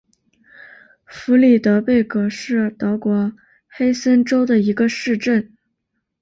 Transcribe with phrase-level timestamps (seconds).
[1.05, 3.33] 弗里德贝格是德国
[3.67, 5.55] 黑森州的一个市镇。